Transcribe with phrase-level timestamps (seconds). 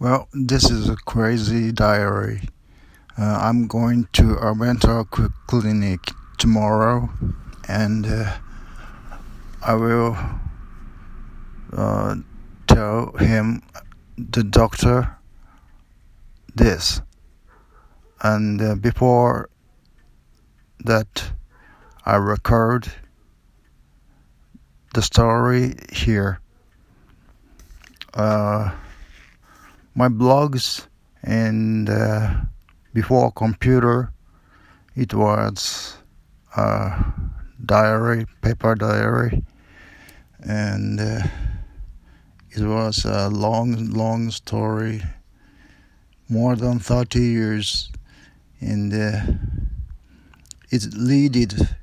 [0.00, 2.48] Well, this is a crazy diary.
[3.18, 6.00] Uh, I'm going to a mental clinic
[6.38, 7.10] tomorrow,
[7.68, 8.38] and uh,
[9.60, 10.16] I will
[11.76, 12.14] uh,
[12.66, 13.62] tell him,
[14.16, 15.18] the doctor,
[16.54, 17.02] this.
[18.22, 19.50] And uh, before
[20.82, 21.30] that,
[22.06, 22.90] I record
[24.94, 26.40] the story here.
[29.90, 30.86] Uh, my blogs
[31.22, 32.34] and uh,
[32.94, 34.12] before computer
[34.96, 35.96] it was
[36.56, 37.04] a
[37.64, 39.44] diary paper diary.
[40.40, 41.22] And uh,
[42.50, 45.02] it was a long long story
[46.28, 47.90] more than 30 years.
[48.60, 49.20] And uh,
[50.70, 51.76] it leaded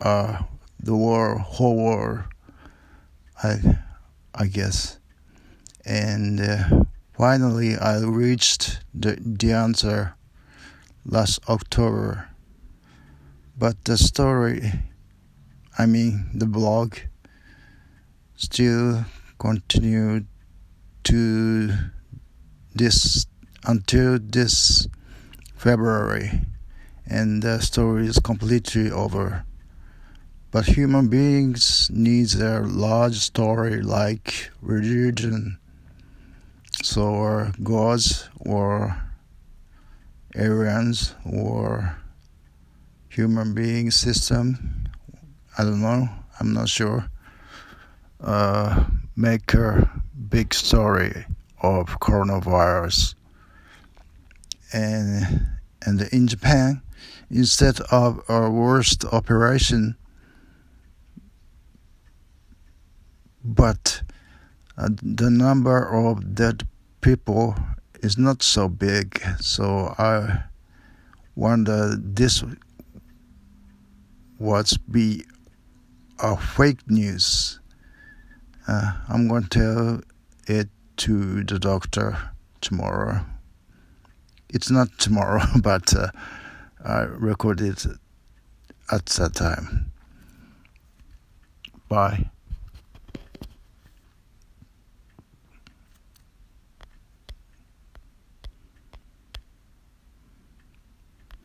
[0.00, 0.42] uh,
[0.80, 2.28] the war whole war
[3.42, 3.78] I
[4.34, 4.98] I guess.
[5.84, 6.83] And uh,
[7.16, 10.16] Finally, I reached the, the answer
[11.06, 12.28] last October.
[13.56, 14.72] But the story,
[15.78, 16.96] I mean, the blog,
[18.34, 19.04] still
[19.38, 20.26] continued
[21.04, 21.70] to
[22.74, 23.26] this
[23.64, 24.88] until this
[25.54, 26.40] February,
[27.06, 29.44] and the story is completely over.
[30.50, 35.58] But human beings need a large story like religion
[36.84, 38.94] so gods or
[40.36, 41.96] aliens or
[43.08, 44.84] human being system
[45.56, 46.06] i don't know
[46.38, 47.08] i'm not sure
[48.20, 48.84] uh,
[49.16, 51.24] make a big story
[51.62, 53.14] of coronavirus.
[54.74, 55.46] And
[55.86, 56.82] and in japan
[57.30, 59.96] instead of a worst operation
[63.42, 64.02] but
[64.76, 66.66] uh, the number of dead
[67.04, 67.54] people
[68.00, 69.22] is not so big.
[69.38, 70.44] So I
[71.36, 72.42] wonder this
[74.38, 75.24] was be
[76.18, 77.60] a fake news.
[78.66, 80.00] Uh, I'm going to tell
[80.46, 82.16] it to the doctor
[82.62, 83.20] tomorrow.
[84.48, 86.08] It's not tomorrow, but uh,
[86.82, 87.86] I recorded it
[88.90, 89.92] at that time.
[91.86, 92.30] Bye.